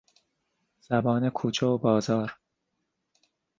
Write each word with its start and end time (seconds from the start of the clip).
زبان 0.81 1.29
کوچه 1.29 1.65
و 1.67 1.77
بازار 1.77 2.35